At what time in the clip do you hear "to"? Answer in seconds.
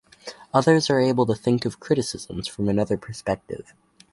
1.27-1.35